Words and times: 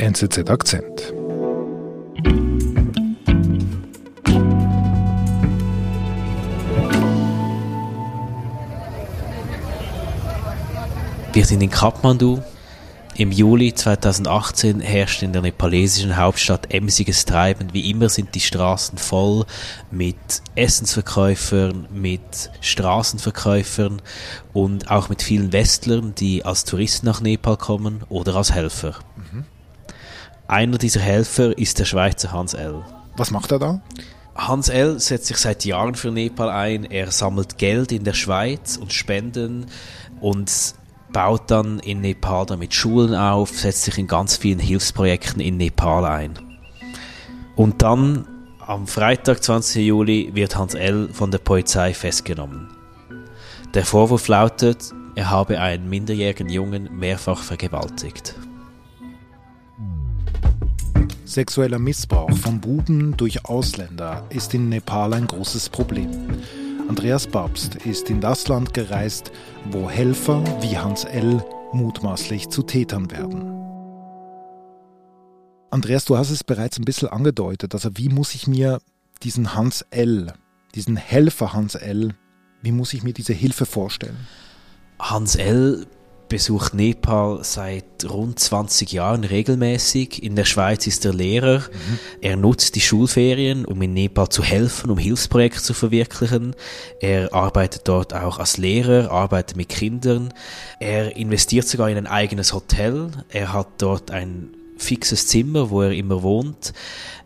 NZZ 0.00 0.48
Akzent. 0.48 1.12
Wir 11.32 11.44
sind 11.44 11.60
in 11.62 11.70
Kathmandu. 11.70 12.40
Im 13.16 13.32
Juli 13.32 13.74
2018 13.74 14.78
herrscht 14.78 15.24
in 15.24 15.32
der 15.32 15.42
nepalesischen 15.42 16.16
Hauptstadt 16.16 16.72
emsiges 16.72 17.24
Treiben. 17.24 17.70
Wie 17.72 17.90
immer 17.90 18.08
sind 18.08 18.36
die 18.36 18.40
Straßen 18.40 18.98
voll 18.98 19.46
mit 19.90 20.16
Essensverkäufern, 20.54 21.88
mit 21.92 22.52
Straßenverkäufern 22.60 24.00
und 24.52 24.92
auch 24.92 25.08
mit 25.08 25.22
vielen 25.22 25.52
Westlern, 25.52 26.14
die 26.16 26.44
als 26.44 26.64
Touristen 26.64 27.06
nach 27.06 27.20
Nepal 27.20 27.56
kommen 27.56 28.04
oder 28.08 28.36
als 28.36 28.52
Helfer. 28.52 28.94
Einer 30.48 30.78
dieser 30.78 31.00
Helfer 31.00 31.56
ist 31.58 31.78
der 31.78 31.84
Schweizer 31.84 32.32
Hans 32.32 32.54
L. 32.54 32.82
Was 33.18 33.30
macht 33.30 33.52
er 33.52 33.58
da? 33.58 33.82
Hans 34.34 34.70
L. 34.70 34.98
setzt 34.98 35.26
sich 35.26 35.36
seit 35.36 35.66
Jahren 35.66 35.94
für 35.94 36.10
Nepal 36.10 36.48
ein. 36.48 36.84
Er 36.84 37.10
sammelt 37.10 37.58
Geld 37.58 37.92
in 37.92 38.02
der 38.02 38.14
Schweiz 38.14 38.78
und 38.78 38.94
Spenden 38.94 39.66
und 40.22 40.50
baut 41.12 41.50
dann 41.50 41.80
in 41.80 42.00
Nepal 42.00 42.46
damit 42.46 42.72
Schulen 42.72 43.14
auf, 43.14 43.50
setzt 43.50 43.82
sich 43.82 43.98
in 43.98 44.06
ganz 44.06 44.38
vielen 44.38 44.58
Hilfsprojekten 44.58 45.42
in 45.42 45.58
Nepal 45.58 46.06
ein. 46.06 46.38
Und 47.54 47.82
dann 47.82 48.26
am 48.66 48.86
Freitag, 48.86 49.44
20. 49.44 49.84
Juli, 49.84 50.30
wird 50.32 50.56
Hans 50.56 50.72
L. 50.72 51.10
von 51.12 51.30
der 51.30 51.38
Polizei 51.38 51.92
festgenommen. 51.92 52.70
Der 53.74 53.84
Vorwurf 53.84 54.28
lautet, 54.28 54.94
er 55.14 55.28
habe 55.28 55.60
einen 55.60 55.90
minderjährigen 55.90 56.48
Jungen 56.48 56.88
mehrfach 56.98 57.42
vergewaltigt. 57.42 58.34
Sexueller 61.28 61.78
Missbrauch 61.78 62.34
von 62.38 62.58
Buben 62.58 63.14
durch 63.18 63.44
Ausländer 63.44 64.24
ist 64.30 64.54
in 64.54 64.70
Nepal 64.70 65.12
ein 65.12 65.26
großes 65.26 65.68
Problem. 65.68 66.10
Andreas 66.88 67.26
Babst 67.26 67.74
ist 67.74 68.08
in 68.08 68.22
das 68.22 68.48
Land 68.48 68.72
gereist, 68.72 69.30
wo 69.70 69.90
Helfer 69.90 70.42
wie 70.62 70.78
Hans 70.78 71.04
L. 71.04 71.44
mutmaßlich 71.74 72.48
zu 72.48 72.62
Tätern 72.62 73.10
werden. 73.10 73.42
Andreas, 75.70 76.06
du 76.06 76.16
hast 76.16 76.30
es 76.30 76.42
bereits 76.42 76.78
ein 76.78 76.86
bisschen 76.86 77.08
angedeutet. 77.08 77.74
Also 77.74 77.90
wie 77.98 78.08
muss 78.08 78.34
ich 78.34 78.46
mir 78.46 78.78
diesen 79.22 79.54
Hans 79.54 79.84
L., 79.90 80.32
diesen 80.74 80.96
Helfer 80.96 81.52
Hans 81.52 81.74
L., 81.74 82.14
wie 82.62 82.72
muss 82.72 82.94
ich 82.94 83.02
mir 83.02 83.12
diese 83.12 83.34
Hilfe 83.34 83.66
vorstellen? 83.66 84.16
Hans 84.98 85.36
L 85.36 85.86
besucht 86.28 86.74
Nepal 86.74 87.40
seit 87.42 87.84
rund 88.08 88.38
20 88.38 88.92
Jahren 88.92 89.24
regelmäßig. 89.24 90.22
In 90.22 90.36
der 90.36 90.44
Schweiz 90.44 90.86
ist 90.86 91.04
er 91.04 91.14
Lehrer. 91.14 91.58
Mhm. 91.58 91.98
Er 92.20 92.36
nutzt 92.36 92.74
die 92.74 92.80
Schulferien, 92.80 93.64
um 93.64 93.80
in 93.82 93.94
Nepal 93.94 94.28
zu 94.28 94.42
helfen, 94.42 94.90
um 94.90 94.98
Hilfsprojekte 94.98 95.62
zu 95.62 95.74
verwirklichen. 95.74 96.54
Er 97.00 97.32
arbeitet 97.32 97.82
dort 97.88 98.14
auch 98.14 98.38
als 98.38 98.56
Lehrer, 98.56 99.10
arbeitet 99.10 99.56
mit 99.56 99.68
Kindern. 99.68 100.32
Er 100.80 101.16
investiert 101.16 101.66
sogar 101.66 101.88
in 101.90 101.96
ein 101.96 102.06
eigenes 102.06 102.52
Hotel. 102.52 103.10
Er 103.28 103.52
hat 103.52 103.68
dort 103.78 104.10
ein 104.10 104.50
fixes 104.76 105.26
Zimmer, 105.26 105.70
wo 105.70 105.82
er 105.82 105.92
immer 105.92 106.22
wohnt. 106.22 106.72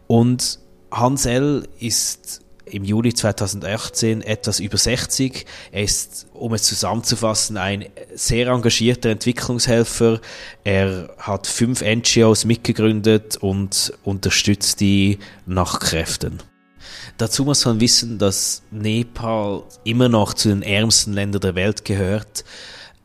Und 0.06 0.58
Hans 0.90 1.24
L. 1.26 1.66
ist 1.78 2.41
im 2.72 2.84
Juli 2.84 3.12
2018 3.12 4.22
etwas 4.22 4.60
über 4.60 4.78
60. 4.78 5.46
Er 5.70 5.82
ist, 5.82 6.26
um 6.32 6.54
es 6.54 6.62
zusammenzufassen, 6.62 7.56
ein 7.56 7.86
sehr 8.14 8.48
engagierter 8.48 9.10
Entwicklungshelfer. 9.10 10.20
Er 10.64 11.10
hat 11.18 11.46
fünf 11.46 11.82
NGOs 11.82 12.44
mitgegründet 12.44 13.36
und 13.36 13.92
unterstützt 14.04 14.80
die 14.80 15.18
nach 15.46 15.80
Kräften. 15.80 16.38
Dazu 17.18 17.44
muss 17.44 17.64
man 17.64 17.80
wissen, 17.80 18.18
dass 18.18 18.62
Nepal 18.70 19.64
immer 19.84 20.08
noch 20.08 20.34
zu 20.34 20.48
den 20.48 20.62
ärmsten 20.62 21.12
Ländern 21.12 21.40
der 21.40 21.54
Welt 21.54 21.84
gehört 21.84 22.44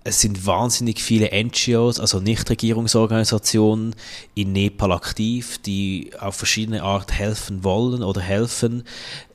es 0.08 0.22
sind 0.22 0.46
wahnsinnig 0.46 1.04
viele 1.04 1.30
NGOs, 1.34 2.00
also 2.00 2.22
Nichtregierungsorganisationen 2.22 3.94
in 4.36 4.54
Nepal 4.54 4.94
aktiv, 4.94 5.58
die 5.58 6.12
auf 6.18 6.36
verschiedene 6.36 6.82
Art 6.82 7.12
helfen 7.12 7.66
wollen 7.66 8.04
oder 8.04 8.22
helfen. 8.22 8.84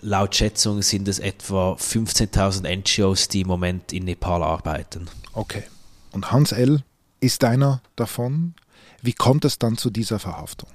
Laut 0.00 0.34
Schätzung 0.34 0.80
sind 0.80 1.08
es 1.08 1.18
etwa 1.18 1.74
15.000 1.74 2.76
NGOs, 2.76 3.28
die 3.28 3.42
im 3.42 3.48
Moment 3.48 3.92
in 3.92 4.06
Nepal 4.06 4.42
arbeiten. 4.42 5.08
Okay. 5.34 5.64
Und 6.10 6.32
Hans 6.32 6.52
L. 6.52 6.82
ist 7.20 7.44
einer 7.44 7.82
davon. 7.94 8.54
Wie 9.02 9.12
kommt 9.12 9.44
es 9.44 9.58
dann 9.58 9.76
zu 9.76 9.90
dieser 9.90 10.18
Verhaftung? 10.18 10.70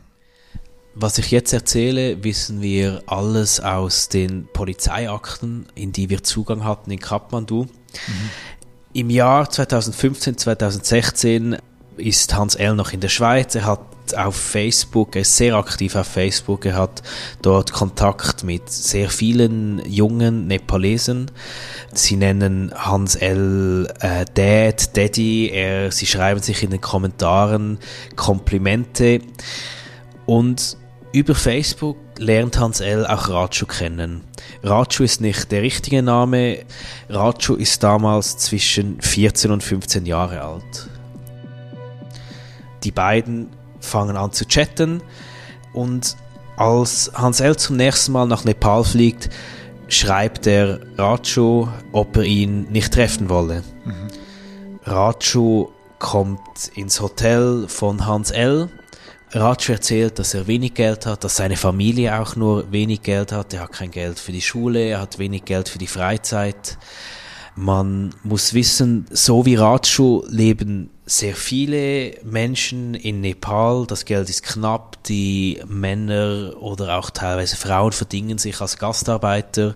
Was 0.93 1.17
ich 1.17 1.31
jetzt 1.31 1.53
erzähle, 1.53 2.23
wissen 2.23 2.61
wir 2.61 3.01
alles 3.07 3.59
aus 3.59 4.09
den 4.09 4.47
Polizeiakten, 4.53 5.65
in 5.73 5.91
die 5.91 6.09
wir 6.11 6.23
Zugang 6.23 6.63
hatten 6.63 6.91
in 6.91 6.99
Kathmandu. 6.99 7.63
Mhm. 7.63 8.29
Im 8.97 9.11
Jahr 9.11 9.47
2015, 9.47 10.39
2016 10.39 11.57
ist 11.97 12.33
Hans 12.33 12.55
L. 12.55 12.73
noch 12.73 12.93
in 12.93 12.99
der 12.99 13.09
Schweiz. 13.09 13.53
Er 13.53 13.65
hat 13.65 13.79
auf 14.15 14.35
Facebook, 14.35 15.15
er 15.15 15.21
ist 15.21 15.37
sehr 15.37 15.53
aktiv 15.53 15.95
auf 15.95 16.07
Facebook, 16.07 16.65
er 16.65 16.77
hat 16.77 17.03
dort 17.43 17.71
Kontakt 17.73 18.43
mit 18.43 18.71
sehr 18.71 19.11
vielen 19.11 19.85
jungen 19.85 20.47
Nepalesen. 20.47 21.29
Sie 21.93 22.15
nennen 22.15 22.73
Hans 22.75 23.15
L. 23.15 23.87
Äh, 23.99 24.25
Dad, 24.33 24.97
Daddy, 24.97 25.51
er, 25.53 25.91
sie 25.91 26.07
schreiben 26.07 26.41
sich 26.41 26.63
in 26.63 26.71
den 26.71 26.81
Kommentaren 26.81 27.77
Komplimente 28.15 29.19
und 30.25 30.75
über 31.11 31.35
Facebook 31.35 31.97
lernt 32.19 32.59
Hans 32.59 32.79
L. 32.79 33.05
auch 33.05 33.29
Ratschu 33.29 33.65
kennen. 33.65 34.21
Ratschu 34.63 35.03
ist 35.03 35.21
nicht 35.21 35.51
der 35.51 35.61
richtige 35.61 36.01
Name. 36.01 36.59
Ratschu 37.09 37.55
ist 37.55 37.83
damals 37.83 38.37
zwischen 38.37 39.01
14 39.01 39.51
und 39.51 39.63
15 39.63 40.05
Jahre 40.05 40.41
alt. 40.41 40.89
Die 42.83 42.91
beiden 42.91 43.49
fangen 43.79 44.17
an 44.17 44.31
zu 44.31 44.45
chatten 44.45 45.01
und 45.73 46.15
als 46.57 47.11
Hans 47.13 47.39
L. 47.39 47.55
zum 47.55 47.77
nächsten 47.77 48.11
Mal 48.11 48.25
nach 48.25 48.43
Nepal 48.43 48.83
fliegt, 48.83 49.29
schreibt 49.87 50.47
er 50.47 50.79
Ratschu, 50.97 51.67
ob 51.91 52.17
er 52.17 52.23
ihn 52.23 52.63
nicht 52.71 52.93
treffen 52.93 53.29
wolle. 53.29 53.63
Mhm. 53.85 54.07
Ratschu 54.85 55.69
kommt 55.99 56.39
ins 56.75 57.01
Hotel 57.01 57.67
von 57.67 58.05
Hans 58.05 58.31
L 58.31 58.69
Ratsch 59.31 59.69
erzählt, 59.69 60.19
dass 60.19 60.33
er 60.33 60.47
wenig 60.47 60.73
Geld 60.73 61.05
hat, 61.05 61.23
dass 61.23 61.35
seine 61.35 61.57
Familie 61.57 62.19
auch 62.19 62.35
nur 62.35 62.71
wenig 62.71 63.01
Geld 63.01 63.31
hat. 63.31 63.53
Er 63.53 63.61
hat 63.61 63.73
kein 63.73 63.91
Geld 63.91 64.19
für 64.19 64.31
die 64.31 64.41
Schule, 64.41 64.79
er 64.79 65.01
hat 65.01 65.19
wenig 65.19 65.43
Geld 65.45 65.67
für 65.67 65.79
die 65.79 65.87
Freizeit. 65.87 66.77
Man 67.55 68.13
muss 68.23 68.53
wissen, 68.53 69.07
so 69.09 69.45
wie 69.45 69.55
Ratschu 69.55 70.23
leben 70.29 70.91
sehr 71.07 71.35
viele 71.35 72.13
Menschen 72.23 72.93
in 72.93 73.21
Nepal. 73.21 73.87
Das 73.87 74.05
Geld 74.05 74.29
ist 74.29 74.43
knapp. 74.43 75.03
Die 75.05 75.59
Männer 75.67 76.53
oder 76.59 76.97
auch 76.97 77.09
teilweise 77.09 77.55
Frauen 77.55 77.93
verdingen 77.93 78.37
sich 78.37 78.61
als 78.61 78.77
Gastarbeiter. 78.77 79.75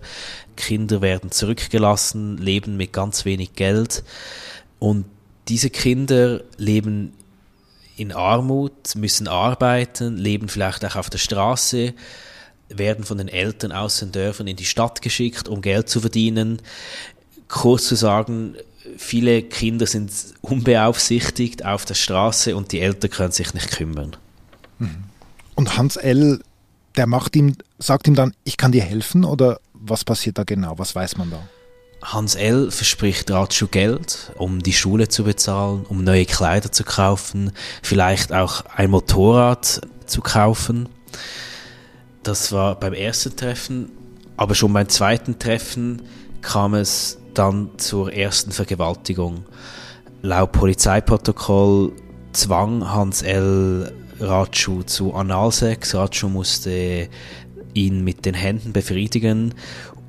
Kinder 0.55 1.01
werden 1.01 1.31
zurückgelassen, 1.31 2.37
leben 2.37 2.77
mit 2.77 2.93
ganz 2.93 3.25
wenig 3.25 3.53
Geld. 3.53 4.03
Und 4.77 5.05
diese 5.47 5.71
Kinder 5.71 6.41
leben 6.57 7.13
in 7.97 8.11
Armut, 8.11 8.95
müssen 8.95 9.27
arbeiten, 9.27 10.17
leben 10.17 10.47
vielleicht 10.49 10.83
auch 10.85 10.95
auf 10.95 11.09
der 11.09 11.17
Straße, 11.17 11.93
werden 12.69 13.03
von 13.03 13.17
den 13.17 13.27
Eltern 13.27 13.71
aus 13.71 13.99
den 13.99 14.11
Dörfern 14.11 14.47
in 14.47 14.55
die 14.55 14.65
Stadt 14.65 15.01
geschickt, 15.01 15.47
um 15.47 15.61
Geld 15.61 15.89
zu 15.89 15.99
verdienen. 15.99 16.61
Kurz 17.47 17.87
zu 17.87 17.95
sagen, 17.95 18.55
viele 18.97 19.43
Kinder 19.43 19.85
sind 19.85 20.11
unbeaufsichtigt 20.41 21.65
auf 21.65 21.85
der 21.85 21.95
Straße 21.95 22.55
und 22.55 22.71
die 22.71 22.79
Eltern 22.79 23.11
können 23.11 23.31
sich 23.31 23.53
nicht 23.53 23.71
kümmern. 23.71 24.15
Mhm. 24.79 25.03
Und 25.55 25.77
Hans 25.77 25.97
L., 25.97 26.41
der 26.97 27.07
macht 27.07 27.35
ihm, 27.35 27.55
sagt 27.79 28.07
ihm 28.07 28.15
dann, 28.15 28.33
ich 28.43 28.57
kann 28.57 28.71
dir 28.71 28.83
helfen 28.83 29.23
oder 29.25 29.59
was 29.73 30.03
passiert 30.03 30.37
da 30.37 30.43
genau? 30.43 30.77
Was 30.77 30.95
weiß 30.95 31.17
man 31.17 31.31
da? 31.31 31.41
Hans 32.01 32.35
L. 32.35 32.71
verspricht 32.71 33.29
Ratschu 33.29 33.67
Geld, 33.67 34.31
um 34.35 34.61
die 34.63 34.73
Schule 34.73 35.07
zu 35.07 35.23
bezahlen, 35.23 35.85
um 35.87 36.03
neue 36.03 36.25
Kleider 36.25 36.71
zu 36.71 36.83
kaufen, 36.83 37.51
vielleicht 37.83 38.33
auch 38.33 38.65
ein 38.75 38.89
Motorrad 38.89 39.81
zu 40.07 40.21
kaufen. 40.21 40.89
Das 42.23 42.51
war 42.51 42.79
beim 42.79 42.93
ersten 42.93 43.35
Treffen, 43.35 43.91
aber 44.35 44.55
schon 44.55 44.73
beim 44.73 44.89
zweiten 44.89 45.37
Treffen 45.37 46.01
kam 46.41 46.73
es 46.73 47.19
dann 47.33 47.69
zur 47.77 48.11
ersten 48.11 48.51
Vergewaltigung. 48.51 49.45
Laut 50.21 50.51
Polizeiprotokoll 50.51 51.93
zwang 52.33 52.91
Hans 52.91 53.21
L. 53.21 53.91
Ratschu 54.19 54.83
zu 54.83 55.13
Analsex. 55.13 55.95
Ratschu 55.95 56.29
musste 56.29 57.09
ihn 57.73 58.03
mit 58.03 58.25
den 58.25 58.33
Händen 58.33 58.73
befriedigen 58.73 59.53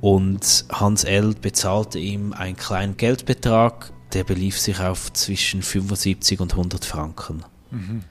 und 0.02 0.64
Hans 0.68 1.04
L. 1.04 1.32
bezahlte 1.40 2.00
ihm 2.00 2.32
einen 2.32 2.56
kleinen 2.56 2.96
Geldbetrag, 2.96 3.92
der 4.12 4.24
belief 4.24 4.58
sich 4.58 4.80
auf 4.80 5.12
zwischen 5.12 5.62
75 5.62 6.40
und 6.40 6.50
100 6.50 6.84
Franken. 6.84 7.44
Mhm. 7.70 8.02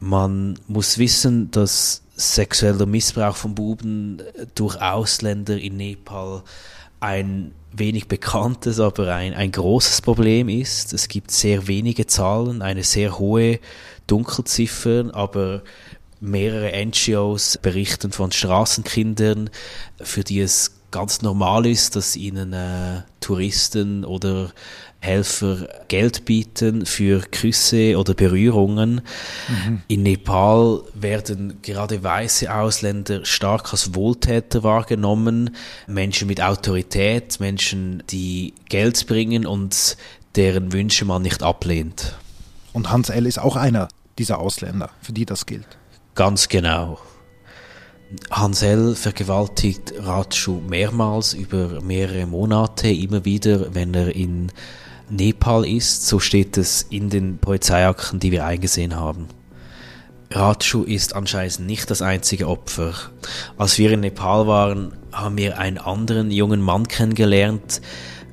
Man 0.00 0.58
muss 0.66 0.98
wissen, 0.98 1.52
dass 1.52 2.02
sexueller 2.16 2.86
Missbrauch 2.86 3.36
von 3.36 3.54
Buben 3.54 4.20
durch 4.56 4.82
Ausländer 4.82 5.56
in 5.56 5.76
Nepal 5.76 6.42
ein 6.98 7.52
wenig 7.70 8.08
bekanntes, 8.08 8.80
aber 8.80 9.14
ein, 9.14 9.32
ein 9.32 9.52
großes 9.52 10.02
Problem 10.02 10.48
ist. 10.48 10.92
Es 10.92 11.06
gibt 11.06 11.30
sehr 11.30 11.68
wenige 11.68 12.08
Zahlen, 12.08 12.62
eine 12.62 12.82
sehr 12.82 13.20
hohe 13.20 13.60
Dunkelziffer, 14.08 15.10
aber 15.12 15.62
mehrere 16.18 16.84
NGOs 16.84 17.58
berichten 17.58 18.10
von 18.10 18.32
Straßenkindern, 18.32 19.50
für 20.00 20.24
die 20.24 20.40
es 20.40 20.81
ganz 20.92 21.22
normal 21.22 21.66
ist, 21.66 21.96
dass 21.96 22.14
ihnen 22.14 22.52
äh, 22.52 23.02
Touristen 23.20 24.04
oder 24.04 24.52
Helfer 25.00 25.66
Geld 25.88 26.24
bieten 26.24 26.86
für 26.86 27.22
Küsse 27.22 27.98
oder 27.98 28.14
Berührungen. 28.14 29.00
Mhm. 29.48 29.82
In 29.88 30.04
Nepal 30.04 30.82
werden 30.94 31.60
gerade 31.62 32.04
weiße 32.04 32.54
Ausländer 32.54 33.24
stark 33.24 33.72
als 33.72 33.96
Wohltäter 33.96 34.62
wahrgenommen, 34.62 35.56
Menschen 35.88 36.28
mit 36.28 36.40
Autorität, 36.40 37.40
Menschen, 37.40 38.04
die 38.10 38.54
Geld 38.68 39.04
bringen 39.08 39.44
und 39.44 39.96
deren 40.36 40.72
Wünsche 40.72 41.04
man 41.04 41.22
nicht 41.22 41.42
ablehnt. 41.42 42.16
Und 42.72 42.90
Hans 42.90 43.10
L. 43.10 43.26
ist 43.26 43.40
auch 43.40 43.56
einer 43.56 43.88
dieser 44.18 44.38
Ausländer, 44.38 44.90
für 45.00 45.12
die 45.12 45.26
das 45.26 45.46
gilt. 45.46 45.66
Ganz 46.14 46.48
genau. 46.48 47.00
Hansel 48.30 48.94
vergewaltigt 48.94 49.94
Ratschu 49.98 50.60
mehrmals 50.68 51.34
über 51.34 51.80
mehrere 51.82 52.26
Monate, 52.26 52.88
immer 52.88 53.24
wieder, 53.24 53.74
wenn 53.74 53.94
er 53.94 54.14
in 54.14 54.52
Nepal 55.08 55.66
ist. 55.66 56.06
So 56.06 56.18
steht 56.18 56.56
es 56.56 56.82
in 56.90 57.10
den 57.10 57.38
Polizeiakten, 57.38 58.20
die 58.20 58.32
wir 58.32 58.44
eingesehen 58.46 58.96
haben. 58.96 59.28
Ratschu 60.30 60.84
ist 60.84 61.14
anscheinend 61.14 61.60
nicht 61.60 61.90
das 61.90 62.00
einzige 62.00 62.48
Opfer. 62.48 62.94
Als 63.58 63.78
wir 63.78 63.90
in 63.92 64.00
Nepal 64.00 64.46
waren, 64.46 64.92
haben 65.12 65.36
wir 65.36 65.58
einen 65.58 65.78
anderen 65.78 66.30
jungen 66.30 66.62
Mann 66.62 66.88
kennengelernt. 66.88 67.82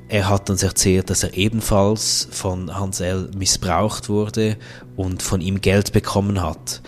Er 0.10 0.28
hat 0.28 0.50
uns 0.50 0.64
erzählt, 0.64 1.12
dass 1.12 1.22
er 1.22 1.36
ebenfalls 1.36 2.28
von 2.32 2.76
Hansel 2.76 3.30
missbraucht 3.38 4.10
wurde 4.10 4.58
und 4.96 5.22
von 5.22 5.40
ihm 5.40 5.62
Geld 5.62 5.94
bekommen 5.94 6.42
hat. 6.42 6.82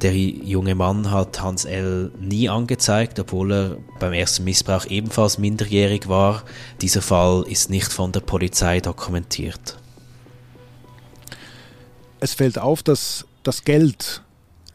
Der 0.00 0.16
junge 0.16 0.76
Mann 0.76 1.10
hat 1.10 1.42
Hans 1.42 1.64
L. 1.64 2.12
nie 2.20 2.48
angezeigt, 2.48 3.18
obwohl 3.18 3.52
er 3.52 3.76
beim 3.98 4.12
ersten 4.12 4.44
Missbrauch 4.44 4.86
ebenfalls 4.86 5.38
minderjährig 5.38 6.08
war. 6.08 6.44
Dieser 6.80 7.02
Fall 7.02 7.44
ist 7.48 7.68
nicht 7.68 7.92
von 7.92 8.12
der 8.12 8.20
Polizei 8.20 8.78
dokumentiert. 8.80 9.76
Es 12.20 12.34
fällt 12.34 12.60
auf, 12.60 12.84
dass 12.84 13.26
das 13.42 13.64
Geld 13.64 14.22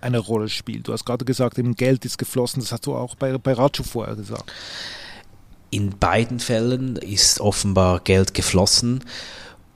eine 0.01 0.19
Rolle 0.19 0.49
spielt. 0.49 0.89
Du 0.89 0.91
hast 0.91 1.05
gerade 1.05 1.23
gesagt, 1.23 1.57
eben 1.57 1.75
Geld 1.75 2.03
ist 2.03 2.17
geflossen. 2.17 2.61
Das 2.61 2.73
hast 2.73 2.85
du 2.85 2.95
auch 2.95 3.15
bei, 3.15 3.37
bei 3.37 3.53
Ratschu 3.53 3.83
vorher 3.83 4.17
gesagt. 4.17 4.51
In 5.73 5.97
beiden 5.97 6.39
Fällen 6.39 6.97
ist 6.97 7.39
offenbar 7.39 8.01
Geld 8.01 8.35
geflossen. 8.35 9.03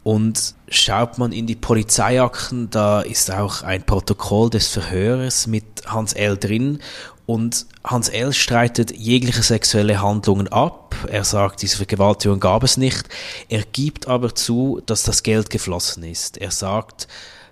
Und 0.04 0.54
schaut 0.70 1.18
man 1.18 1.32
in 1.32 1.48
die 1.48 1.56
Polizeiakten, 1.56 2.70
da 2.70 3.02
ist 3.02 3.32
auch 3.32 3.64
ein 3.64 3.84
Protokoll 3.84 4.52
des 4.52 4.68
Verhörs 4.68 5.48
mit 5.48 5.66
Hans 5.88 6.14
L. 6.14 6.38
drin. 6.38 6.82
Und 7.26 7.66
Hans 7.84 8.10
L. 8.10 8.32
streitet 8.32 8.96
jegliche 8.96 9.42
sexuelle 9.42 10.00
Handlungen 10.00 10.48
ab. 10.50 10.96
Er 11.10 11.24
sagt, 11.24 11.64
diese 11.64 11.78
Vergewaltigung 11.78 12.40
gab 12.40 12.62
es 12.62 12.78
nicht. 12.78 13.10
Er 13.50 13.64
gibt 13.64 14.08
aber 14.08 14.36
zu, 14.36 14.84
dass 14.86 15.02
das 15.02 15.24
Geld 15.24 15.50
geflossen 15.50 16.04
ist. 16.04 16.38
Er 16.38 16.52
sagt, 16.52 17.08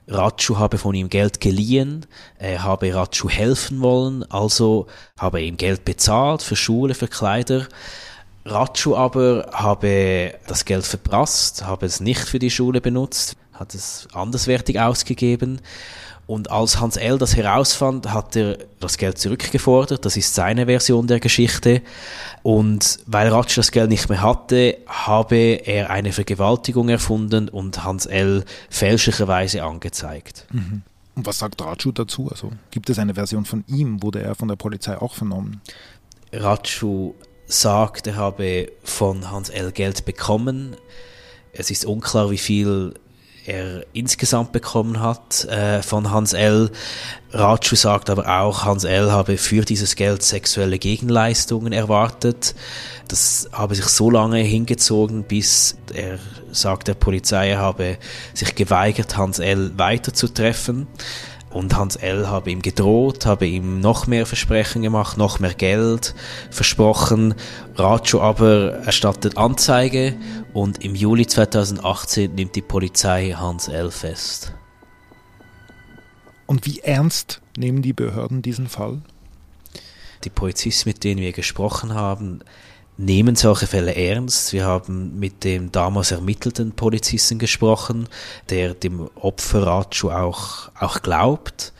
Ratschu 0.08 0.60
habe 0.60 0.78
von 0.78 0.94
ihm 0.94 1.10
Geld 1.10 1.42
geliehen, 1.42 2.06
er 2.38 2.62
habe 2.62 2.94
Ratschu 2.94 3.28
helfen 3.28 3.82
wollen, 3.82 4.22
also 4.30 4.86
habe 5.18 5.40
er 5.40 5.48
ihm 5.48 5.58
Geld 5.58 5.84
bezahlt 5.84 6.44
für 6.44 6.56
Schule, 6.56 6.94
für 6.94 7.08
Kleider. 7.08 7.66
Ratschu 8.46 8.96
aber 8.96 9.50
habe 9.52 10.36
das 10.48 10.66
Geld 10.66 10.86
verprasst, 10.86 11.66
habe 11.66 11.86
es 11.86 12.00
nicht 12.00 12.22
für 12.22 12.40
die 12.40 12.52
Schule 12.52 12.80
benutzt, 12.80 13.36
hat 13.54 13.74
es 13.74 14.08
anderswertig 14.14 14.80
ausgegeben. 14.80 15.62
Und 16.28 16.50
als 16.50 16.80
Hans 16.80 16.98
L. 16.98 17.20
das 17.20 17.36
herausfand, 17.36 18.12
hat 18.12 18.36
er 18.36 18.58
das 18.80 18.98
Geld 18.98 19.20
zurückgefordert. 19.20 20.06
Das 20.06 20.18
ist 20.18 20.34
seine 20.34 20.66
Version 20.66 21.06
der 21.06 21.20
Geschichte. 21.20 21.84
Und 22.42 23.00
weil 23.06 23.28
Ratsch 23.28 23.58
das 23.58 23.72
Geld 23.72 23.90
nicht 23.90 24.10
mehr 24.10 24.24
hatte, 24.24 24.78
habe 24.88 25.36
er 25.38 25.92
eine 25.92 26.12
Vergewaltigung 26.12 26.90
erfunden 26.90 27.48
und 27.48 27.84
Hans 27.84 28.08
L. 28.08 28.44
fälschlicherweise 28.72 29.64
angezeigt. 29.64 30.48
Mhm. 30.52 30.82
Und 31.14 31.26
was 31.28 31.40
sagt 31.40 31.62
Ratschu 31.62 31.92
dazu? 31.92 32.28
Also 32.32 32.52
gibt 32.72 32.90
es 32.90 32.98
eine 32.98 33.14
Version 33.14 33.46
von 33.46 33.64
ihm? 33.68 34.02
Wurde 34.02 34.22
er 34.22 34.34
von 34.34 34.48
der 34.48 34.56
Polizei 34.56 34.98
auch 34.98 35.14
vernommen? 35.14 35.62
Ratschu 36.34 37.14
sagt, 37.48 38.08
er 38.08 38.16
habe 38.16 38.72
von 38.84 39.32
Hans 39.32 39.50
L. 39.50 39.72
Geld 39.72 40.06
bekommen. 40.06 40.76
Es 41.54 41.72
ist 41.72 41.86
unklar, 41.86 42.32
wie 42.32 42.38
viel 42.38 42.94
er 43.46 43.86
insgesamt 43.94 44.52
bekommen 44.52 45.00
hat 45.00 45.46
äh, 45.46 45.84
von 45.84 46.10
Hans 46.10 46.34
L. 46.34 46.72
Ratschu 47.32 47.76
sagt 47.76 48.10
aber 48.10 48.42
auch, 48.42 48.64
Hans 48.64 48.86
L. 48.86 49.12
habe 49.12 49.38
für 49.38 49.64
dieses 49.64 49.96
Geld 49.96 50.24
sexuelle 50.24 50.80
Gegenleistungen 50.80 51.74
erwartet. 51.74 52.56
Das 53.08 53.50
habe 53.52 53.76
sich 53.76 53.86
so 53.86 54.10
lange 54.10 54.40
hingezogen, 54.40 55.24
bis 55.24 55.78
er 55.94 56.18
sagt 56.52 56.88
der 56.88 56.96
Polizei, 56.96 57.54
habe 57.54 57.98
sich 58.34 58.56
geweigert, 58.56 59.16
Hans 59.18 59.40
L. 59.40 59.72
weiterzutreffen. 59.78 60.88
Und 61.56 61.74
Hans 61.78 61.96
L. 61.96 62.28
habe 62.28 62.52
ihm 62.52 62.62
gedroht, 62.62 63.26
habe 63.26 63.48
ihm 63.48 63.80
noch 63.80 64.08
mehr 64.08 64.26
Versprechen 64.26 64.82
gemacht, 64.82 65.18
noch 65.18 65.40
mehr 65.40 65.54
Geld 65.54 66.14
versprochen. 66.52 67.34
Racho 67.78 68.20
aber 68.20 68.74
erstattet 68.86 69.38
Anzeige 69.38 70.18
und 70.52 70.84
im 70.84 70.96
Juli 70.96 71.26
2018 71.26 72.36
nimmt 72.36 72.58
die 72.58 72.62
Polizei 72.62 73.32
Hans 73.38 73.70
L. 73.70 73.90
fest. 73.90 74.54
Und 76.46 76.66
wie 76.66 76.82
ernst 76.82 77.40
nehmen 77.58 77.82
die 77.82 77.94
Behörden 77.94 78.42
diesen 78.42 78.68
Fall? 78.68 79.02
Die 80.26 80.30
Polizisten, 80.30 80.90
mit 80.90 81.06
denen 81.06 81.22
wir 81.22 81.32
gesprochen 81.32 81.94
haben, 81.94 82.42
nehmen 82.98 83.36
solche 83.36 83.68
Fälle 83.68 83.96
ernst. 83.96 84.54
Wir 84.54 84.66
haben 84.66 85.20
mit 85.20 85.44
dem 85.44 85.72
damals 85.72 86.12
ermittelten 86.12 86.72
Polizisten 86.72 87.40
gesprochen, 87.40 88.08
der 88.50 88.74
dem 88.74 89.10
Opfer 89.16 89.68
Ratschu 89.68 90.12
auch, 90.12 90.70
auch 90.80 91.02
glaubt. 91.02 91.74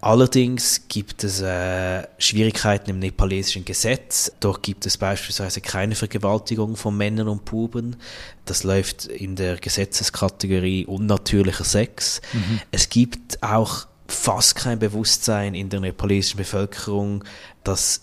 Allerdings 0.00 0.86
gibt 0.86 1.24
es 1.24 1.40
äh, 1.40 2.06
Schwierigkeiten 2.18 2.90
im 2.90 3.00
nepalesischen 3.00 3.64
Gesetz. 3.64 4.30
Dort 4.38 4.62
gibt 4.62 4.86
es 4.86 4.96
beispielsweise 4.96 5.60
keine 5.60 5.96
Vergewaltigung 5.96 6.76
von 6.76 6.96
Männern 6.96 7.26
und 7.26 7.44
Buben. 7.44 7.96
Das 8.44 8.62
läuft 8.62 9.06
in 9.06 9.34
der 9.34 9.56
Gesetzeskategorie 9.56 10.86
unnatürlicher 10.86 11.64
Sex. 11.64 12.20
Mhm. 12.32 12.60
Es 12.70 12.88
gibt 12.88 13.42
auch 13.42 13.88
fast 14.06 14.54
kein 14.54 14.78
Bewusstsein 14.78 15.54
in 15.54 15.68
der 15.68 15.80
nepalesischen 15.80 16.38
Bevölkerung, 16.38 17.24
dass 17.64 18.02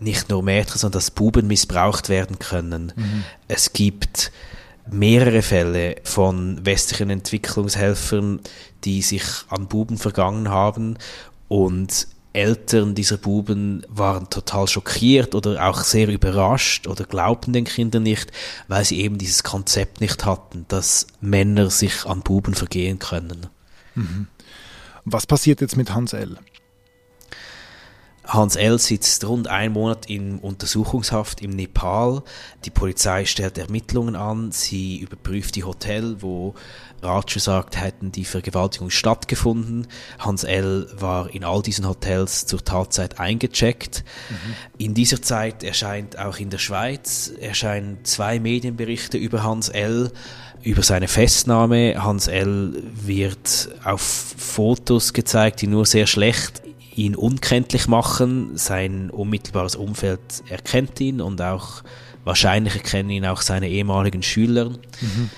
nicht 0.00 0.30
nur 0.30 0.42
Mädchen, 0.42 0.78
sondern 0.78 0.98
dass 0.98 1.10
Buben 1.10 1.46
missbraucht 1.46 2.08
werden 2.08 2.38
können. 2.38 2.92
Mhm. 2.96 3.24
Es 3.48 3.72
gibt 3.72 4.32
mehrere 4.90 5.42
Fälle 5.42 5.96
von 6.02 6.64
westlichen 6.64 7.10
Entwicklungshelfern, 7.10 8.40
die 8.84 9.02
sich 9.02 9.24
an 9.48 9.68
Buben 9.68 9.98
vergangen 9.98 10.48
haben 10.48 10.96
und 11.48 12.08
Eltern 12.32 12.94
dieser 12.94 13.18
Buben 13.18 13.84
waren 13.88 14.30
total 14.30 14.66
schockiert 14.66 15.34
oder 15.34 15.68
auch 15.68 15.82
sehr 15.84 16.08
überrascht 16.08 16.86
oder 16.86 17.04
glaubten 17.04 17.52
den 17.52 17.64
Kindern 17.64 18.04
nicht, 18.04 18.32
weil 18.68 18.84
sie 18.84 19.00
eben 19.00 19.18
dieses 19.18 19.42
Konzept 19.42 20.00
nicht 20.00 20.24
hatten, 20.24 20.64
dass 20.68 21.06
Männer 21.20 21.68
sich 21.68 22.06
an 22.06 22.22
Buben 22.22 22.54
vergehen 22.54 22.98
können. 22.98 23.48
Mhm. 23.94 24.28
Was 25.04 25.26
passiert 25.26 25.60
jetzt 25.60 25.76
mit 25.76 25.92
Hans 25.92 26.14
L.? 26.14 26.38
Hans 28.24 28.54
L. 28.54 28.78
sitzt 28.78 29.24
rund 29.24 29.48
einen 29.48 29.74
Monat 29.74 30.06
in 30.06 30.38
Untersuchungshaft 30.38 31.42
im 31.42 31.50
Nepal. 31.50 32.22
Die 32.64 32.70
Polizei 32.70 33.24
stellt 33.24 33.58
Ermittlungen 33.58 34.14
an. 34.14 34.52
Sie 34.52 34.98
überprüft 34.98 35.56
die 35.56 35.64
Hotel, 35.64 36.16
wo 36.20 36.54
Ratsche 37.02 37.40
sagt, 37.40 37.76
hätten 37.80 38.12
die 38.12 38.24
Vergewaltigung 38.24 38.90
stattgefunden. 38.90 39.88
Hans 40.20 40.44
L. 40.44 40.88
war 40.94 41.34
in 41.34 41.42
all 41.42 41.62
diesen 41.62 41.88
Hotels 41.88 42.46
zur 42.46 42.64
Tatzeit 42.64 43.18
eingecheckt. 43.18 44.04
Mhm. 44.30 44.54
In 44.78 44.94
dieser 44.94 45.20
Zeit 45.20 45.64
erscheint 45.64 46.16
auch 46.16 46.38
in 46.38 46.50
der 46.50 46.58
Schweiz 46.58 47.32
erscheinen 47.40 48.04
zwei 48.04 48.38
Medienberichte 48.38 49.18
über 49.18 49.42
Hans 49.42 49.68
L 49.68 50.12
über 50.62 50.84
seine 50.84 51.08
Festnahme. 51.08 52.04
Hans 52.04 52.28
L. 52.28 52.84
wird 52.94 53.70
auf 53.82 54.00
Fotos 54.00 55.12
gezeigt, 55.12 55.60
die 55.60 55.66
nur 55.66 55.86
sehr 55.86 56.06
schlecht 56.06 56.62
ihn 56.94 57.14
unkenntlich 57.14 57.88
machen. 57.88 58.56
Sein 58.56 59.10
unmittelbares 59.10 59.76
Umfeld 59.76 60.20
erkennt 60.48 61.00
ihn 61.00 61.20
und 61.20 61.40
auch 61.40 61.82
wahrscheinlich 62.24 62.76
erkennen 62.76 63.10
ihn 63.10 63.26
auch 63.26 63.42
seine 63.42 63.68
ehemaligen 63.68 64.22
Schüler. 64.22 64.70
Mhm. 65.00 65.30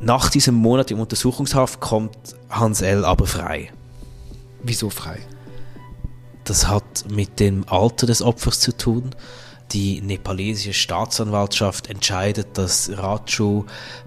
Nach 0.00 0.30
diesem 0.30 0.54
Monat 0.54 0.90
im 0.90 1.00
Untersuchungshaft 1.00 1.80
kommt 1.80 2.16
Hans 2.48 2.80
L. 2.80 3.04
aber 3.04 3.26
frei. 3.26 3.70
Wieso 4.62 4.88
frei? 4.90 5.18
Das 6.44 6.68
hat 6.68 7.04
mit 7.10 7.38
dem 7.38 7.68
Alter 7.68 8.06
des 8.06 8.22
Opfers 8.22 8.60
zu 8.60 8.76
tun. 8.76 9.10
Die 9.72 10.00
nepalesische 10.00 10.72
Staatsanwaltschaft 10.72 11.88
entscheidet, 11.88 12.58
dass 12.58 12.90
Raju 12.96 13.66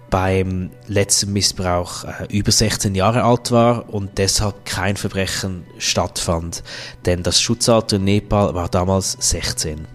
beim 0.09 0.69
letzten 0.87 1.33
Missbrauch 1.33 2.03
äh, 2.03 2.27
über 2.29 2.51
16 2.51 2.93
Jahre 2.93 3.23
alt 3.23 3.51
war 3.51 3.89
und 3.91 4.17
deshalb 4.19 4.65
kein 4.65 4.95
Verbrechen 4.95 5.65
stattfand. 5.79 6.63
Denn 7.05 7.23
das 7.23 7.41
Schutzalter 7.41 7.95
in 7.95 8.03
Nepal 8.03 8.53
war 8.53 8.69
damals 8.69 9.17
16. 9.19 9.87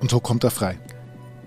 Und 0.00 0.10
so 0.10 0.20
kommt 0.20 0.44
er 0.44 0.50
frei. 0.50 0.78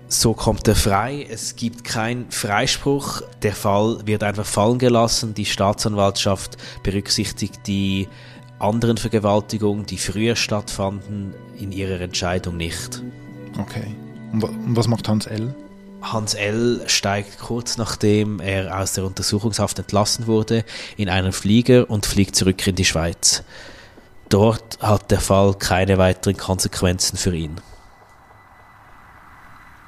So 0.08 0.32
kommt 0.32 0.66
er 0.66 0.74
frei. 0.74 1.26
Es 1.30 1.54
gibt 1.54 1.84
keinen 1.84 2.30
Freispruch. 2.30 3.20
Der 3.42 3.54
Fall 3.54 4.00
wird 4.06 4.24
einfach 4.24 4.46
fallen 4.46 4.78
gelassen. 4.78 5.34
Die 5.34 5.44
Staatsanwaltschaft 5.44 6.56
berücksichtigt 6.82 7.60
die 7.66 8.08
anderen 8.58 8.96
Vergewaltigungen, 8.96 9.86
die 9.86 9.98
früher 9.98 10.36
stattfanden, 10.36 11.34
in 11.58 11.72
ihrer 11.72 12.00
Entscheidung 12.00 12.56
nicht. 12.56 13.02
Okay. 13.58 13.94
Und 14.32 14.76
was 14.76 14.88
macht 14.88 15.08
Hans 15.08 15.26
L.? 15.26 15.54
Hans 16.00 16.34
L. 16.34 16.82
steigt 16.86 17.38
kurz 17.38 17.76
nachdem 17.76 18.40
er 18.40 18.78
aus 18.78 18.92
der 18.92 19.04
Untersuchungshaft 19.04 19.78
entlassen 19.78 20.26
wurde 20.26 20.64
in 20.96 21.08
einen 21.08 21.32
Flieger 21.32 21.90
und 21.90 22.06
fliegt 22.06 22.36
zurück 22.36 22.64
in 22.66 22.76
die 22.76 22.84
Schweiz. 22.84 23.42
Dort 24.28 24.78
hat 24.80 25.10
der 25.10 25.20
Fall 25.20 25.54
keine 25.54 25.98
weiteren 25.98 26.36
Konsequenzen 26.36 27.16
für 27.16 27.34
ihn. 27.34 27.60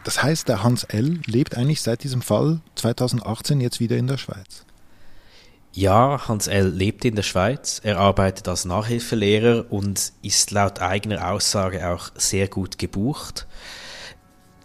Das 0.04 0.22
heißt, 0.22 0.48
der 0.48 0.62
Hans 0.62 0.84
L. 0.84 1.20
lebt 1.26 1.56
eigentlich 1.56 1.82
seit 1.82 2.02
diesem 2.02 2.22
Fall 2.22 2.60
2018 2.74 3.60
jetzt 3.60 3.80
wieder 3.80 3.96
in 3.96 4.06
der 4.06 4.16
Schweiz. 4.16 4.64
Ja, 5.72 6.26
Hans 6.26 6.48
L. 6.48 6.68
lebt 6.68 7.04
in 7.04 7.14
der 7.14 7.22
Schweiz. 7.22 7.80
Er 7.84 7.98
arbeitet 7.98 8.48
als 8.48 8.64
Nachhilfelehrer 8.64 9.66
und 9.70 10.12
ist 10.20 10.50
laut 10.50 10.80
eigener 10.80 11.30
Aussage 11.30 11.88
auch 11.88 12.10
sehr 12.16 12.48
gut 12.48 12.76
gebucht. 12.76 13.46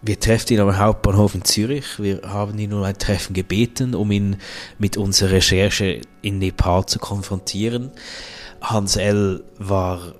Wir 0.01 0.19
treffen 0.19 0.53
ihn 0.53 0.59
am 0.59 0.77
Hauptbahnhof 0.77 1.35
in 1.35 1.43
Zürich. 1.43 2.00
Wir 2.00 2.21
haben 2.24 2.57
ihn 2.57 2.74
um 2.74 2.81
ein 2.81 2.97
Treffen 2.97 3.33
gebeten, 3.33 3.93
um 3.93 4.09
ihn 4.12 4.38
mit 4.79 4.97
unserer 4.97 5.31
Recherche 5.31 6.01
in 6.24 6.39
Nepal 6.39 6.88
zu 6.88 6.97
konfrontieren. 6.97 7.91
Hans 8.62 8.95
L. 8.95 9.43
war 9.59 10.15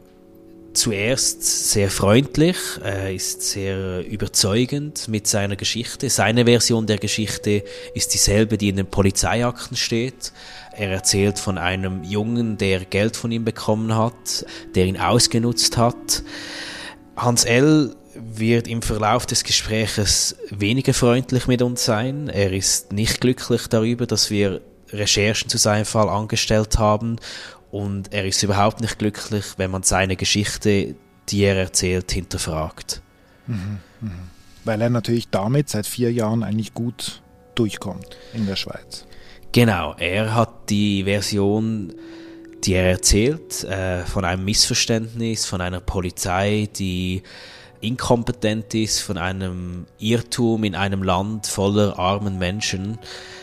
zuerst 0.75 1.72
sehr 1.72 1.89
freundlich, 1.89 2.58
er 2.84 3.13
ist 3.13 3.41
sehr 3.41 4.05
überzeugend 4.05 5.08
mit 5.08 5.27
seiner 5.27 5.55
Geschichte. 5.55 6.10
Seine 6.10 6.46
Version 6.46 6.86
der 6.86 6.98
Geschichte 6.98 7.63
ist 7.94 8.13
dieselbe, 8.13 8.58
die 8.58 8.70
in 8.70 8.75
den 8.75 8.88
Polizeiakten 8.88 9.77
steht. 9.77 10.34
Er 10.74 10.91
erzählt 10.91 11.39
von 11.39 11.58
einem 11.58 12.03
Jungen, 12.03 12.58
der 12.58 12.82
Geld 12.86 13.15
von 13.15 13.32
ihm 13.32 13.46
bekommen 13.46 13.96
hat, 13.96 14.46
der 14.75 14.86
ihn 14.86 14.98
ausgenutzt 15.00 15.77
hat. 15.77 16.24
Hans 17.15 17.46
L. 17.46 17.96
wird 18.13 18.67
im 18.67 18.82
Verlauf 18.82 19.25
des 19.25 19.44
Gespräches 19.44 20.36
weniger 20.50 20.94
freundlich 20.94 21.48
mit 21.48 21.62
uns 21.62 21.86
sein. 21.86 22.29
Er 22.29 22.51
ist 22.51 22.91
nicht 22.91 23.22
glücklich 23.22 23.67
darüber, 23.67 24.05
dass 24.05 24.29
wir 24.29 24.62
Recherchen 24.91 25.50
zu 25.50 25.58
seinem 25.58 25.86
Fall 25.86 26.10
angestellt 26.10 26.77
haben 26.77 27.17
und 27.75 28.13
er 28.13 28.25
ist 28.25 28.41
überhaupt 28.41 28.79
nicht 28.79 28.98
glücklich, 29.00 29.44
wenn 29.58 29.70
man 29.70 29.84
seine 29.84 30.15
Geschichte, 30.15 30.96
die 31.27 31.41
er 31.41 31.58
erzählt, 31.58 32.10
hinterfragt. 32.10 33.01
Mhm, 33.48 33.79
mh. 34.00 34.12
Weil 34.63 34.82
er 34.82 34.89
natürlich 34.89 35.27
damit 35.27 35.67
seit 35.67 35.86
vier 35.86 36.10
Jahren 36.13 36.41
eigentlich 36.44 36.74
gut 36.74 37.22
durchkommt 37.53 38.15
in 38.34 38.46
der 38.46 38.55
Schweiz. 38.55 39.05
Genau, 39.51 39.94
er 39.98 40.34
hat 40.34 40.70
die 40.70 41.03
Version, 41.03 41.94
die 42.63 42.75
er 42.75 42.91
erzählt, 42.91 43.65
äh, 43.65 44.05
von 44.05 44.24
einem 44.24 44.46
Missverständnis, 44.46 45.46
von 45.46 45.60
einer 45.60 45.82
Polizei, 45.82 46.70
die 46.77 47.24
inkompetent 47.82 48.74
ist, 48.74 49.01
von 49.01 49.17
einem 49.17 49.86
Irrtum 50.00 50.63
in 50.63 50.75
einem 50.75 51.03
Land 51.03 51.46
voller 51.46 52.00
armen 52.00 52.38
Menschen. 52.38 53.00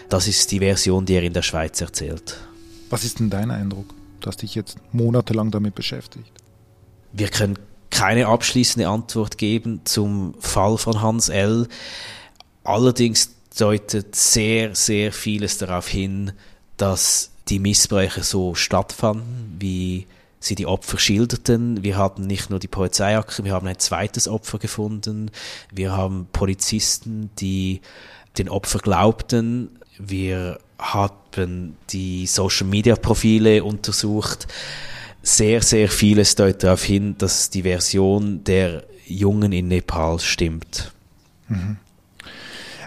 Das 0.09 0.27
ist 0.27 0.51
die 0.53 0.61
Version, 0.61 1.05
die 1.05 1.17
er 1.17 1.23
in 1.23 1.35
der 1.35 1.43
Schweiz 1.43 1.83
erzählt. 1.83 2.39
Was 2.89 3.05
ist 3.05 3.19
denn 3.19 3.29
dein 3.29 3.51
Eindruck? 3.51 3.95
Du 4.23 4.29
hast 4.29 4.43
dich 4.43 4.55
jetzt 4.55 4.79
monatelang 4.93 5.51
damit 5.51 5.75
beschäftigt. 5.75 6.33
Wir 7.13 7.29
können 7.29 7.59
keine 7.91 8.27
abschließende 8.27 8.89
Antwort 8.89 9.37
geben 9.37 9.83
zum 9.85 10.35
Fall 10.41 10.79
von 10.79 11.03
Hans 11.03 11.29
L. 11.29 11.69
Allerdings 12.65 13.35
deutet 13.59 14.17
sehr, 14.17 14.75
sehr 14.75 15.13
vieles 15.13 15.59
darauf 15.59 15.89
hin, 15.89 16.33
dass 16.77 17.33
die 17.49 17.59
Missbräuche 17.59 18.23
so 18.23 18.55
stattfanden, 18.55 19.57
wie 19.59 20.07
sie 20.41 20.55
die 20.55 20.67
Opfer 20.67 20.99
schilderten. 20.99 21.83
Wir 21.83 21.97
haben 21.97 22.27
nicht 22.27 22.49
nur 22.49 22.61
die 22.61 22.69
Polizeiakte, 22.69 23.45
wir 23.45 23.53
haben 23.53 23.67
ein 23.67 23.79
zweites 23.79 24.29
Opfer 24.29 24.59
gefunden. 24.59 25.31
Wir 25.71 25.93
haben 25.93 26.29
Polizisten, 26.33 27.31
die 27.39 27.81
den 28.39 28.49
Opfer 28.49 28.79
glaubten. 28.79 29.79
Wir 29.99 30.59
haben 30.83 31.77
die 31.91 32.27
Social 32.27 32.67
Media 32.67 32.97
Profile 32.97 33.65
untersucht. 33.65 34.47
Sehr, 35.23 35.63
sehr 35.63 35.89
vieles 35.89 36.35
deutet 36.35 36.65
darauf 36.65 36.83
hin, 36.83 37.17
dass 37.19 37.51
die 37.51 37.63
Version 37.63 38.43
der 38.45 38.85
Jungen 39.07 39.53
in 39.53 39.69
Nepal 39.69 40.19
stimmt. 40.19 40.93
Mhm. 41.49 41.77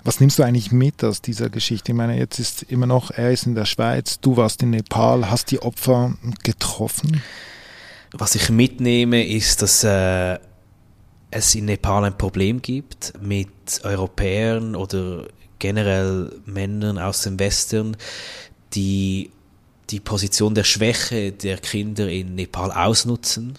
Was 0.03 0.19
nimmst 0.19 0.37
du 0.37 0.43
eigentlich 0.43 0.71
mit 0.71 1.03
aus 1.03 1.21
dieser 1.21 1.49
Geschichte? 1.49 1.91
Ich 1.91 1.95
meine, 1.95 2.17
jetzt 2.17 2.37
ist 2.37 2.61
immer 2.63 2.85
noch, 2.85 3.09
er 3.09 3.31
ist 3.31 3.47
in 3.47 3.55
der 3.55 3.65
Schweiz, 3.65 4.19
du 4.19 4.37
warst 4.37 4.61
in 4.61 4.69
Nepal, 4.69 5.31
hast 5.31 5.49
die 5.49 5.61
Opfer 5.61 6.13
getroffen? 6.43 7.23
Was 8.11 8.35
ich 8.35 8.49
mitnehme, 8.49 9.25
ist, 9.27 9.63
dass 9.63 9.83
äh, 9.83 10.37
es 11.31 11.55
in 11.55 11.65
Nepal 11.65 12.05
ein 12.05 12.17
Problem 12.17 12.61
gibt 12.61 13.13
mit 13.19 13.49
Europäern 13.83 14.75
oder 14.75 15.25
generell 15.59 16.31
Männern 16.45 16.97
aus 16.97 17.21
dem 17.21 17.39
Westen, 17.39 17.97
die 18.73 19.31
die 19.89 19.99
Position 19.99 20.55
der 20.55 20.63
Schwäche 20.63 21.31
der 21.31 21.57
Kinder 21.57 22.09
in 22.09 22.35
Nepal 22.35 22.71
ausnutzen, 22.71 23.57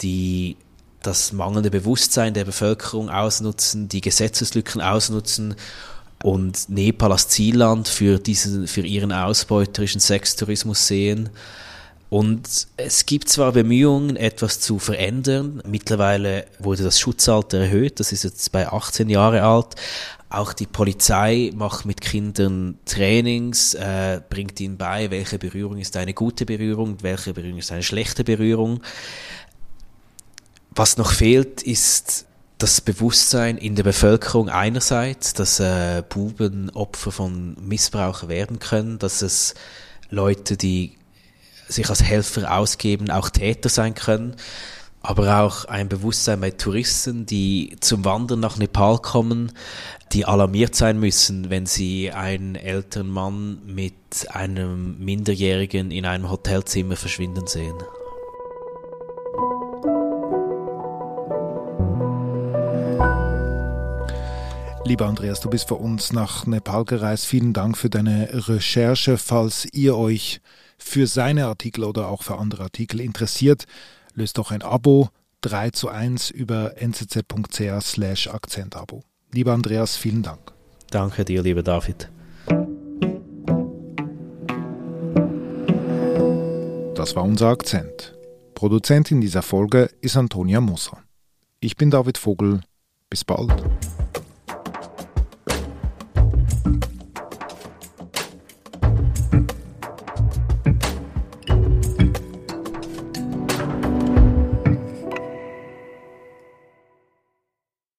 die 0.00 0.56
das 1.02 1.32
mangelnde 1.32 1.70
Bewusstsein 1.70 2.34
der 2.34 2.44
Bevölkerung 2.44 3.10
ausnutzen, 3.10 3.88
die 3.88 4.00
Gesetzeslücken 4.00 4.80
ausnutzen 4.80 5.54
und 6.22 6.68
Nepal 6.68 7.12
als 7.12 7.28
Zielland 7.28 7.88
für, 7.88 8.18
diesen, 8.18 8.66
für 8.68 8.82
ihren 8.82 9.12
ausbeuterischen 9.12 10.00
Sextourismus 10.00 10.86
sehen. 10.86 11.30
Und 12.08 12.68
es 12.76 13.06
gibt 13.06 13.28
zwar 13.30 13.52
Bemühungen, 13.52 14.16
etwas 14.16 14.60
zu 14.60 14.78
verändern. 14.78 15.62
Mittlerweile 15.66 16.44
wurde 16.58 16.84
das 16.84 17.00
Schutzalter 17.00 17.58
erhöht, 17.58 18.00
das 18.00 18.12
ist 18.12 18.24
jetzt 18.24 18.52
bei 18.52 18.68
18 18.68 19.08
Jahre 19.08 19.42
alt. 19.42 19.74
Auch 20.32 20.54
die 20.54 20.66
Polizei 20.66 21.50
macht 21.54 21.84
mit 21.84 22.00
Kindern 22.00 22.78
Trainings, 22.86 23.74
äh, 23.74 24.22
bringt 24.30 24.58
ihnen 24.60 24.78
bei, 24.78 25.10
welche 25.10 25.38
Berührung 25.38 25.76
ist 25.76 25.94
eine 25.98 26.14
gute 26.14 26.46
Berührung, 26.46 26.96
welche 27.02 27.34
Berührung 27.34 27.58
ist 27.58 27.70
eine 27.70 27.82
schlechte 27.82 28.24
Berührung. 28.24 28.82
Was 30.70 30.96
noch 30.96 31.12
fehlt, 31.12 31.62
ist 31.62 32.24
das 32.56 32.80
Bewusstsein 32.80 33.58
in 33.58 33.76
der 33.76 33.82
Bevölkerung 33.82 34.48
einerseits, 34.48 35.34
dass 35.34 35.60
äh, 35.60 36.02
Buben 36.08 36.70
Opfer 36.70 37.12
von 37.12 37.54
Missbrauch 37.60 38.28
werden 38.28 38.58
können, 38.58 38.98
dass 38.98 39.20
es 39.20 39.54
Leute, 40.08 40.56
die 40.56 40.96
sich 41.68 41.90
als 41.90 42.02
Helfer 42.02 42.56
ausgeben, 42.56 43.10
auch 43.10 43.28
Täter 43.28 43.68
sein 43.68 43.94
können, 43.94 44.36
aber 45.02 45.40
auch 45.42 45.64
ein 45.64 45.88
Bewusstsein 45.88 46.40
bei 46.40 46.52
Touristen, 46.52 47.26
die 47.26 47.76
zum 47.80 48.04
Wandern 48.04 48.40
nach 48.40 48.56
Nepal 48.56 48.98
kommen, 48.98 49.52
die 50.12 50.24
alarmiert 50.24 50.76
sein 50.76 51.00
müssen, 51.00 51.50
wenn 51.50 51.66
sie 51.66 52.12
einen 52.12 52.54
älteren 52.54 53.10
Mann 53.10 53.58
mit 53.66 53.94
einem 54.30 54.98
Minderjährigen 55.04 55.90
in 55.90 56.06
einem 56.06 56.30
Hotelzimmer 56.30 56.96
verschwinden 56.96 57.46
sehen. 57.46 57.74
Lieber 64.84 65.06
Andreas, 65.06 65.40
du 65.40 65.48
bist 65.48 65.68
für 65.68 65.76
uns 65.76 66.12
nach 66.12 66.44
Nepal 66.46 66.84
gereist. 66.84 67.26
Vielen 67.26 67.52
Dank 67.52 67.78
für 67.78 67.88
deine 67.88 68.28
Recherche. 68.48 69.16
Falls 69.16 69.66
ihr 69.72 69.96
euch 69.96 70.40
für 70.76 71.06
seine 71.06 71.46
Artikel 71.46 71.84
oder 71.84 72.08
auch 72.08 72.22
für 72.22 72.36
andere 72.36 72.64
Artikel 72.64 73.00
interessiert, 73.00 73.66
löst 74.14 74.38
doch 74.38 74.50
ein 74.50 74.62
Abo 74.62 75.10
3 75.42 75.70
zu 75.70 75.88
1 75.88 76.30
über 76.30 76.74
nzz.ch 76.80 77.80
slash 77.80 78.28
Akzentabo. 78.28 79.02
Lieber 79.32 79.52
Andreas, 79.52 79.96
vielen 79.96 80.22
Dank. 80.22 80.52
Danke 80.90 81.24
dir, 81.24 81.42
lieber 81.42 81.62
David. 81.62 82.10
Das 86.94 87.16
war 87.16 87.24
unser 87.24 87.48
Akzent. 87.48 88.16
Produzentin 88.54 89.20
dieser 89.20 89.42
Folge 89.42 89.90
ist 90.02 90.16
Antonia 90.16 90.60
Moser. 90.60 90.98
Ich 91.58 91.76
bin 91.76 91.90
David 91.90 92.18
Vogel. 92.18 92.60
Bis 93.10 93.24
bald. 93.24 93.52